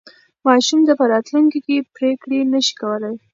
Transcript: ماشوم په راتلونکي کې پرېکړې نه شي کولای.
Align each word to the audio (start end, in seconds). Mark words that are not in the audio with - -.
ماشوم 0.45 0.79
په 0.99 1.05
راتلونکي 1.13 1.59
کې 1.65 1.77
پرېکړې 1.95 2.39
نه 2.53 2.59
شي 2.65 2.73
کولای. 2.81 3.15